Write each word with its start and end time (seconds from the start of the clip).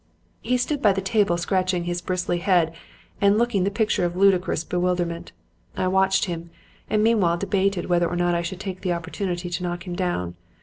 "He 0.41 0.57
stood 0.57 0.81
by 0.81 0.93
the 0.93 0.99
table 1.01 1.37
scratching 1.37 1.83
his 1.83 2.01
bristly 2.01 2.39
head 2.39 2.73
and 3.21 3.37
looking 3.37 3.65
the 3.65 3.69
picture 3.69 4.03
of 4.03 4.15
ludicrous 4.15 4.63
bewilderment. 4.63 5.31
I 5.77 5.87
watched 5.89 6.25
him 6.25 6.49
and 6.89 7.03
meanwhile 7.03 7.37
debated 7.37 7.85
whether 7.85 8.07
or 8.07 8.15
not 8.15 8.33
I 8.33 8.41
should 8.41 8.59
take 8.59 8.81
the 8.81 8.93
opportunity 8.93 9.51
to 9.51 9.61
knock 9.61 9.85
him 9.85 9.95
down. 9.95 10.33